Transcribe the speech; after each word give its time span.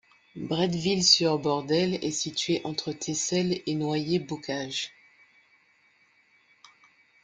Bretteville-sur-Bordel 0.35 2.03
est 2.03 2.09
situé 2.09 2.61
entre 2.63 2.91
Tessel 2.91 3.61
et 3.67 3.75
Noyers-Bocage. 3.75 4.89